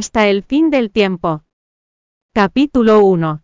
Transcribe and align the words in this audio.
Hasta 0.00 0.28
el 0.28 0.42
fin 0.44 0.70
del 0.70 0.90
tiempo. 0.90 1.42
Capítulo 2.32 3.04
1. 3.04 3.42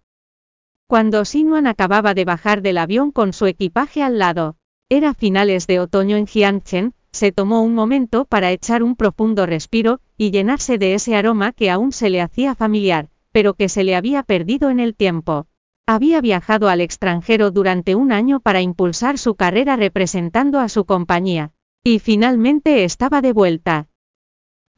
Cuando 0.89 1.27
Sinuan 1.27 1.67
acababa 1.67 2.15
de 2.15 2.25
bajar 2.25 2.63
del 2.63 2.79
avión 2.79 3.13
con 3.13 3.35
su 3.35 3.45
equipaje 3.45 4.03
al 4.03 4.19
lado, 4.19 4.57
era 4.89 5.13
finales 5.13 5.67
de 5.67 5.81
otoño 5.81 6.17
en 6.17 6.27
Jiangchen, 6.27 6.95
se 7.13 7.31
tomó 7.31 7.61
un 7.61 7.75
momento 7.75 8.25
para 8.25 8.53
echar 8.53 8.83
un 8.83 8.97
profundo 8.97 9.45
respiro, 9.45 10.01
y 10.17 10.31
llenarse 10.31 10.79
de 10.79 10.95
ese 10.95 11.15
aroma 11.15 11.53
que 11.53 11.71
aún 11.71 11.93
se 11.93 12.09
le 12.09 12.23
hacía 12.23 12.55
familiar, 12.55 13.11
pero 13.33 13.53
que 13.53 13.69
se 13.69 13.85
le 13.85 13.95
había 13.95 14.23
perdido 14.23 14.71
en 14.71 14.81
el 14.81 14.95
tiempo. 14.95 15.49
Había 15.87 16.23
viajado 16.23 16.71
al 16.71 16.81
extranjero 16.81 17.51
durante 17.51 17.95
un 17.95 18.13
año 18.13 18.41
para 18.41 18.63
impulsar 18.63 19.19
su 19.19 19.35
carrera 19.35 19.77
representando 19.77 20.59
a 20.59 20.71
su 20.71 20.87
compañía, 20.87 21.53
y 21.85 21.99
finalmente 21.99 22.85
estaba 22.85 23.21
de 23.21 23.35
vuelta. 23.35 23.89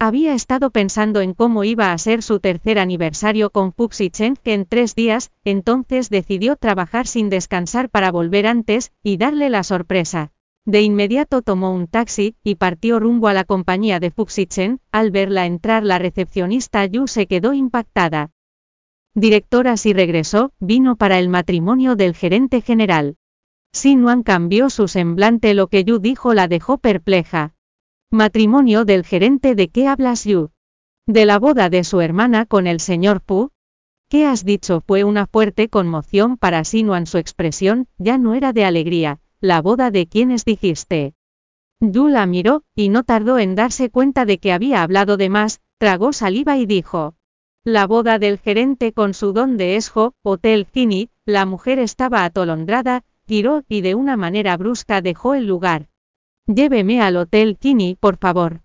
Había 0.01 0.35
estado 0.35 0.71
pensando 0.71 1.21
en 1.21 1.35
cómo 1.35 1.65
iba 1.65 1.93
a 1.93 1.99
ser 1.99 2.23
su 2.23 2.39
tercer 2.39 2.79
aniversario 2.79 3.51
con 3.51 3.73
Fuxi 3.73 4.11
Chen 4.11 4.37
en 4.45 4.65
tres 4.65 4.95
días, 4.95 5.33
entonces 5.43 6.09
decidió 6.09 6.55
trabajar 6.55 7.09
sin 7.09 7.31
descansar 7.31 7.91
para 7.91 8.13
volver 8.13 8.47
antes, 8.47 8.93
y 9.03 9.17
darle 9.17 9.51
la 9.51 9.65
sorpresa. 9.65 10.31
De 10.65 10.83
inmediato 10.83 11.43
tomó 11.43 11.73
un 11.73 11.89
taxi, 11.89 12.37
y 12.45 12.55
partió 12.55 13.01
rumbo 13.01 13.27
a 13.27 13.33
la 13.33 13.43
compañía 13.43 13.99
de 13.99 14.13
Fuxi 14.13 14.47
Chen, 14.47 14.81
al 14.93 15.11
verla 15.11 15.47
entrar 15.47 15.83
la 15.83 15.99
recepcionista 15.99 16.87
Yu 16.87 17.09
se 17.09 17.27
quedó 17.27 17.53
impactada. 17.53 18.31
Directora 19.15 19.77
si 19.77 19.95
regresó, 19.95 20.53
vino 20.61 20.95
para 20.95 21.19
el 21.19 21.29
matrimonio 21.29 21.97
del 21.97 22.15
gerente 22.15 22.61
general. 22.61 23.17
Sinuan 23.73 24.23
cambió 24.23 24.71
su 24.71 24.87
semblante 24.87 25.55
lo 25.55 25.67
que 25.67 25.83
Yu 25.83 25.99
dijo 25.99 26.35
la 26.35 26.47
dejó 26.47 26.79
perpleja. 26.79 27.57
Matrimonio 28.11 28.87
del 28.87 29.05
gerente 29.05 29.55
de 29.55 29.69
qué 29.69 29.87
hablas 29.87 30.25
Yu? 30.25 30.49
De 31.07 31.27
la 31.27 31.39
boda 31.39 31.69
de 31.69 31.85
su 31.85 32.01
hermana 32.01 32.47
con 32.47 32.67
el 32.67 32.81
señor 32.81 33.21
Pu. 33.21 33.51
¿Qué 34.09 34.25
has 34.25 34.47
dicho? 34.47 34.81
Fue 34.81 35.05
una 35.05 35.27
fuerte 35.27 35.69
conmoción 35.69 36.39
para 36.39 36.65
Sinuan 36.65 37.05
su 37.05 37.19
expresión, 37.19 37.87
ya 37.99 38.17
no 38.17 38.33
era 38.33 38.55
de 38.55 38.65
alegría, 38.65 39.21
la 39.41 39.61
boda 39.61 39.91
de 39.91 40.07
quienes 40.07 40.47
dijiste. 40.47 41.13
Yu 41.81 42.09
la 42.09 42.25
miró, 42.25 42.63
y 42.75 42.89
no 42.89 43.05
tardó 43.05 43.39
en 43.39 43.55
darse 43.55 43.91
cuenta 43.91 44.25
de 44.25 44.39
que 44.39 44.55
había 44.55 44.83
hablado 44.83 45.19
de 45.19 45.29
más, 45.29 45.61
tragó 45.77 46.15
saliva 46.15 46.57
y 46.57 46.65
dijo. 46.65 47.15
La 47.63 47.87
boda 47.87 48.19
del 48.19 48.39
gerente 48.39 48.95
con 48.95 49.13
su 49.13 49.35
don 49.35 49.59
de 49.59 49.77
esjo, 49.77 50.15
Hotel 50.23 50.65
Cini, 50.65 51.11
la 51.27 51.45
mujer 51.45 51.79
estaba 51.79 52.25
atolondrada, 52.25 53.05
giró 53.27 53.65
y 53.69 53.83
de 53.83 53.95
una 53.95 54.17
manera 54.17 54.57
brusca 54.57 55.03
dejó 55.03 55.35
el 55.35 55.47
lugar. 55.47 55.91
Lléveme 56.49 57.03
al 57.03 57.19
Hotel 57.19 57.59
Kini, 57.59 57.95
por 57.95 58.17
favor. 58.17 58.63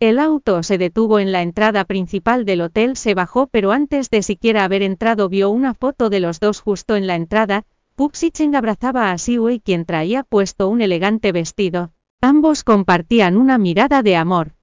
El 0.00 0.18
auto 0.18 0.62
se 0.62 0.78
detuvo 0.78 1.18
en 1.18 1.30
la 1.30 1.42
entrada 1.42 1.84
principal 1.84 2.46
del 2.46 2.62
hotel, 2.62 2.96
se 2.96 3.12
bajó, 3.12 3.48
pero 3.48 3.70
antes 3.70 4.08
de 4.08 4.22
siquiera 4.22 4.64
haber 4.64 4.82
entrado 4.82 5.28
vio 5.28 5.50
una 5.50 5.74
foto 5.74 6.08
de 6.08 6.20
los 6.20 6.40
dos 6.40 6.62
justo 6.62 6.96
en 6.96 7.06
la 7.06 7.16
entrada. 7.16 7.66
Puxichen 7.96 8.56
abrazaba 8.56 9.10
a 9.10 9.18
Siwei 9.18 9.60
quien 9.60 9.84
traía 9.84 10.22
puesto 10.22 10.70
un 10.70 10.80
elegante 10.80 11.30
vestido. 11.32 11.92
Ambos 12.22 12.64
compartían 12.64 13.36
una 13.36 13.58
mirada 13.58 14.02
de 14.02 14.16
amor. 14.16 14.54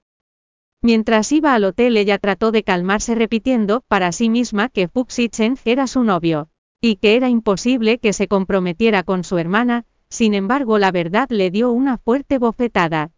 Mientras 0.82 1.32
iba 1.32 1.54
al 1.54 1.66
hotel 1.66 1.98
ella 1.98 2.18
trató 2.18 2.52
de 2.52 2.64
calmarse 2.64 3.14
repitiendo 3.14 3.84
para 3.88 4.12
sí 4.12 4.28
misma 4.28 4.70
que 4.70 4.88
Fuxichen 4.88 5.56
era 5.66 5.86
su 5.86 6.04
novio, 6.04 6.50
y 6.82 6.96
que 6.96 7.16
era 7.16 7.30
imposible 7.30 8.00
que 8.00 8.12
se 8.12 8.28
comprometiera 8.28 9.04
con 9.04 9.24
su 9.24 9.38
hermana, 9.38 9.86
sin 10.16 10.34
embargo 10.34 10.78
la 10.78 10.92
verdad 10.92 11.28
le 11.30 11.52
dio 11.52 11.72
una 11.72 11.98
fuerte 11.98 12.38
bofetada. 12.38 13.12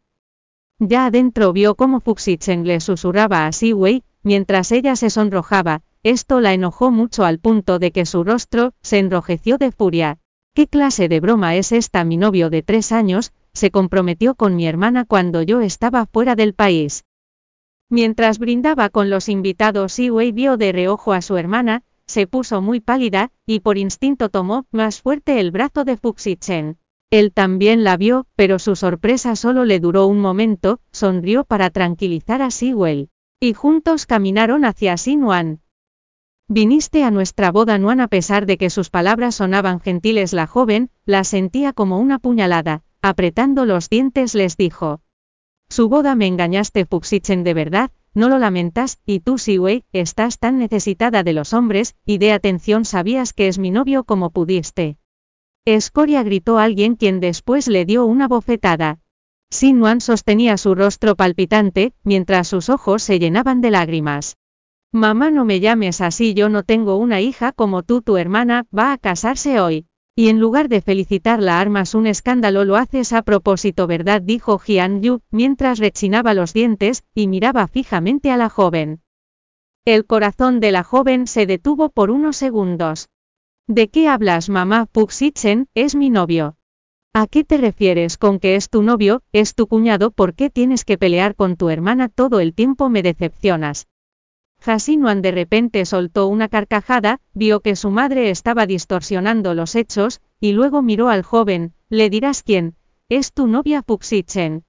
Ya 0.80 1.06
adentro 1.06 1.54
vio 1.54 1.76
cómo 1.76 2.00
Fuxichen 2.00 2.66
le 2.66 2.80
susurraba 2.80 3.46
a 3.46 3.52
Siwei, 3.52 4.04
mientras 4.24 4.72
ella 4.72 4.96
se 4.96 5.12
sonrojaba, 5.12 5.84
esto 6.02 6.40
la 6.40 6.54
enojó 6.54 6.90
mucho 6.90 7.24
al 7.24 7.38
punto 7.38 7.78
de 7.78 7.92
que 7.92 8.08
su 8.08 8.24
rostro 8.24 8.74
se 8.82 8.98
enrojeció 8.98 9.60
de 9.60 9.72
furia. 9.72 10.18
¿Qué 10.56 10.66
clase 10.66 11.08
de 11.08 11.20
broma 11.20 11.56
es 11.56 11.72
esta? 11.72 12.04
Mi 12.04 12.18
novio 12.18 12.50
de 12.50 12.64
tres 12.64 12.92
años, 12.92 13.32
se 13.54 13.70
comprometió 13.70 14.34
con 14.34 14.56
mi 14.56 14.66
hermana 14.66 15.06
cuando 15.06 15.44
yo 15.44 15.62
estaba 15.62 16.08
fuera 16.08 16.36
del 16.36 16.56
país. 16.56 17.06
Mientras 17.90 18.40
brindaba 18.40 18.90
con 18.90 19.12
los 19.12 19.30
invitados, 19.30 19.94
Siwei 19.94 20.32
vio 20.32 20.58
de 20.58 20.72
reojo 20.72 21.14
a 21.14 21.22
su 21.22 21.38
hermana, 21.38 21.84
se 22.08 22.26
puso 22.26 22.60
muy 22.62 22.80
pálida, 22.80 23.30
y 23.46 23.60
por 23.60 23.78
instinto 23.78 24.30
tomó 24.30 24.66
más 24.72 25.02
fuerte 25.02 25.40
el 25.40 25.52
brazo 25.52 25.84
de 25.84 25.98
Fuxichen. 25.98 26.78
Él 27.10 27.32
también 27.32 27.86
la 27.86 27.96
vio, 27.96 28.26
pero 28.36 28.60
su 28.60 28.76
sorpresa 28.76 29.38
solo 29.38 29.64
le 29.64 29.80
duró 29.80 30.08
un 30.08 30.20
momento, 30.20 30.82
sonrió 30.92 31.46
para 31.46 31.70
tranquilizar 31.70 32.42
a 32.42 32.52
Sewell. 32.52 33.10
Y 33.40 33.54
juntos 33.54 34.06
caminaron 34.06 34.66
hacia 34.66 34.98
Sinuan. 34.98 35.62
Viniste 36.50 37.04
a 37.04 37.12
nuestra 37.12 37.52
boda 37.52 37.78
Nuan 37.78 38.02
a 38.02 38.08
pesar 38.08 38.46
de 38.46 38.58
que 38.58 38.70
sus 38.70 38.90
palabras 38.90 39.36
sonaban 39.36 39.80
gentiles 39.80 40.34
la 40.34 40.48
joven, 40.48 40.90
la 41.06 41.24
sentía 41.24 41.72
como 41.72 42.00
una 42.00 42.20
puñalada, 42.20 42.84
apretando 43.02 43.66
los 43.66 43.90
dientes 43.90 44.34
les 44.34 44.58
dijo. 44.58 45.02
Su 45.70 45.88
boda 45.90 46.16
me 46.16 46.28
engañaste 46.28 46.86
Fuxichen 46.86 47.44
de 47.44 47.54
verdad, 47.54 47.92
no 48.14 48.28
lo 48.28 48.40
lamentas, 48.40 49.00
y 49.06 49.20
tú 49.20 49.38
Siwei, 49.38 49.86
estás 49.94 50.40
tan 50.40 50.58
necesitada 50.58 51.24
de 51.24 51.34
los 51.34 51.54
hombres, 51.54 51.96
y 52.06 52.18
de 52.18 52.32
atención 52.32 52.84
sabías 52.86 53.34
que 53.34 53.48
es 53.48 53.60
mi 53.60 53.72
novio 53.72 54.04
como 54.04 54.32
pudiste. 54.32 54.98
Escoria 55.76 56.24
gritó 56.24 56.60
alguien 56.60 56.96
quien 56.96 57.20
después 57.20 57.68
le 57.68 57.84
dio 57.84 58.06
una 58.06 58.30
bofetada. 58.30 59.02
Sinuan 59.50 60.00
sostenía 60.00 60.56
su 60.56 60.76
rostro 60.76 61.18
palpitante, 61.18 61.92
mientras 62.06 62.48
sus 62.48 62.70
ojos 62.70 63.04
se 63.04 63.20
llenaban 63.20 63.60
de 63.60 63.72
lágrimas. 63.72 64.38
Mamá 64.94 65.30
no 65.30 65.44
me 65.44 65.60
llames 65.60 66.00
así, 66.00 66.34
yo 66.34 66.48
no 66.48 66.64
tengo 66.64 66.96
una 66.96 67.20
hija 67.20 67.52
como 67.52 67.84
tú, 67.84 68.02
tu 68.02 68.16
hermana, 68.16 68.66
va 68.74 68.94
a 68.94 68.98
casarse 68.98 69.60
hoy. 69.60 69.88
Y 70.16 70.30
en 70.30 70.40
lugar 70.40 70.70
de 70.70 70.80
felicitarla 70.80 71.60
armas 71.60 71.96
un 71.96 72.08
escándalo 72.08 72.64
lo 72.64 72.78
haces 72.78 73.12
a 73.12 73.24
propósito, 73.24 73.88
¿verdad? 73.88 74.22
dijo 74.22 74.60
Jian 74.60 75.02
Yu, 75.02 75.20
mientras 75.32 75.80
rechinaba 75.80 76.34
los 76.34 76.54
dientes, 76.54 77.04
y 77.14 77.28
miraba 77.28 77.68
fijamente 77.68 78.32
a 78.32 78.38
la 78.38 78.48
joven. 78.48 79.02
El 79.84 80.06
corazón 80.06 80.62
de 80.62 80.72
la 80.72 80.86
joven 80.86 81.28
se 81.28 81.46
detuvo 81.46 81.90
por 81.90 82.10
unos 82.10 82.38
segundos. 82.38 83.10
¿De 83.68 83.90
qué 83.90 84.08
hablas 84.08 84.48
mamá? 84.48 84.86
Puxichen, 84.86 85.68
es 85.76 85.94
mi 85.94 86.10
novio. 86.10 86.56
¿A 87.14 87.28
qué 87.28 87.44
te 87.44 87.58
refieres 87.58 88.18
con 88.18 88.40
que 88.40 88.56
es 88.56 88.70
tu 88.70 88.82
novio, 88.82 89.24
es 89.34 89.56
tu 89.56 89.68
cuñado? 89.68 90.12
¿Por 90.12 90.36
qué 90.36 90.50
tienes 90.50 90.86
que 90.86 90.98
pelear 90.98 91.36
con 91.36 91.58
tu 91.58 91.70
hermana 91.70 92.08
todo 92.08 92.40
el 92.40 92.54
tiempo? 92.54 92.88
Me 92.90 93.04
decepcionas. 93.04 93.88
Hasinuan 94.66 95.22
de 95.22 95.32
repente 95.32 95.86
soltó 95.86 96.28
una 96.28 96.48
carcajada, 96.48 97.20
vio 97.34 97.60
que 97.60 97.76
su 97.76 97.92
madre 97.92 98.30
estaba 98.30 98.66
distorsionando 98.66 99.54
los 99.54 99.76
hechos, 99.76 100.22
y 100.40 100.54
luego 100.54 100.82
miró 100.82 101.10
al 101.10 101.24
joven, 101.24 101.74
le 101.90 102.10
dirás 102.10 102.44
quién, 102.44 102.76
es 103.10 103.34
tu 103.34 103.48
novia 103.48 103.82
Puxichen. 103.82 104.64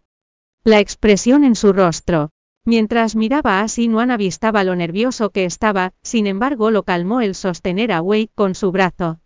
La 0.64 0.80
expresión 0.80 1.44
en 1.44 1.54
su 1.54 1.72
rostro, 1.72 2.30
Mientras 2.68 3.16
miraba 3.16 3.62
a 3.62 3.68
Si 3.68 3.88
Nuan 3.88 4.10
avistaba 4.10 4.62
lo 4.62 4.76
nervioso 4.76 5.30
que 5.30 5.46
estaba, 5.46 5.94
sin 6.02 6.26
embargo 6.26 6.70
lo 6.70 6.82
calmó 6.82 7.22
el 7.22 7.34
sostener 7.34 7.92
a 7.92 8.02
Wei 8.02 8.28
con 8.34 8.54
su 8.54 8.72
brazo. 8.72 9.20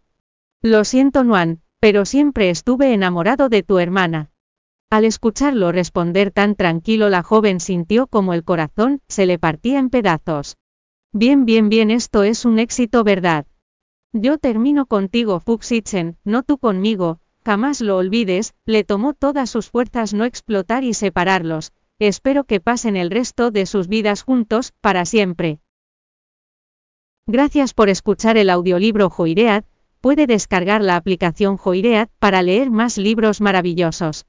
Lo 0.62 0.84
siento 0.84 1.24
Nuan, 1.24 1.60
pero 1.80 2.04
siempre 2.04 2.50
estuve 2.50 2.94
enamorado 2.94 3.48
de 3.48 3.64
tu 3.64 3.80
hermana. 3.80 4.30
Al 4.90 5.04
escucharlo 5.04 5.72
responder 5.72 6.30
tan 6.30 6.54
tranquilo 6.54 7.08
la 7.08 7.24
joven 7.24 7.58
sintió 7.58 8.06
como 8.06 8.32
el 8.32 8.44
corazón 8.44 9.00
se 9.08 9.26
le 9.26 9.40
partía 9.40 9.80
en 9.80 9.90
pedazos. 9.90 10.56
Bien, 11.12 11.44
bien, 11.44 11.68
bien, 11.68 11.90
esto 11.90 12.22
es 12.22 12.44
un 12.44 12.60
éxito, 12.60 13.02
¿verdad? 13.02 13.46
Yo 14.12 14.38
termino 14.38 14.86
contigo, 14.86 15.40
Fuxichen, 15.40 16.16
no 16.22 16.44
tú 16.44 16.58
conmigo, 16.58 17.18
jamás 17.44 17.80
lo 17.80 17.96
olvides, 17.96 18.54
le 18.66 18.84
tomó 18.84 19.14
todas 19.14 19.50
sus 19.50 19.68
fuerzas 19.68 20.14
no 20.14 20.26
explotar 20.26 20.84
y 20.84 20.94
separarlos, 20.94 21.72
Espero 22.08 22.42
que 22.42 22.58
pasen 22.58 22.96
el 22.96 23.12
resto 23.12 23.52
de 23.52 23.64
sus 23.64 23.86
vidas 23.86 24.22
juntos, 24.22 24.72
para 24.80 25.04
siempre. 25.04 25.60
Gracias 27.28 27.74
por 27.74 27.88
escuchar 27.88 28.36
el 28.36 28.50
audiolibro 28.50 29.08
Joiread, 29.08 29.62
puede 30.00 30.26
descargar 30.26 30.82
la 30.82 30.96
aplicación 30.96 31.56
Joiread 31.58 32.08
para 32.18 32.42
leer 32.42 32.72
más 32.72 32.98
libros 32.98 33.40
maravillosos. 33.40 34.26